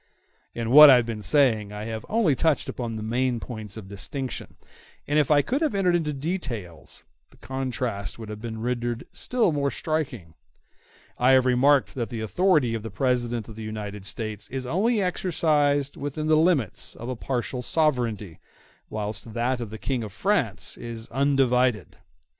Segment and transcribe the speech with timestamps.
[0.55, 3.87] In what I have been saying I have only touched upon the main points of
[3.87, 4.55] distinction;
[5.07, 9.51] and if I could have entered into details, the contrast would have been rendered still
[9.51, 10.33] more striking.
[11.19, 14.99] I have remarked that the authority of the President in the United States is only
[14.99, 18.39] exercised within the limits of a partial sovereignty,
[18.89, 21.97] whilst that of the King in France is undivided.